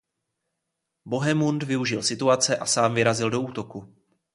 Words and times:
Bohemund 1.05 1.63
využil 1.63 2.03
situace 2.03 2.57
a 2.57 2.65
sám 2.65 2.93
vyrazil 2.93 3.29
do 3.29 3.41
útoku. 3.41 3.95